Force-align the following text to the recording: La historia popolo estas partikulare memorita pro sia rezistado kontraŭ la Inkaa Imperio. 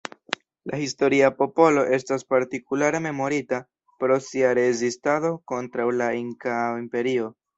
La 0.69 0.77
historia 0.83 1.27
popolo 1.41 1.83
estas 1.97 2.23
partikulare 2.33 3.01
memorita 3.07 3.59
pro 4.03 4.17
sia 4.29 4.53
rezistado 4.61 5.33
kontraŭ 5.53 5.89
la 6.01 6.11
Inkaa 6.25 6.67
Imperio. 6.83 7.31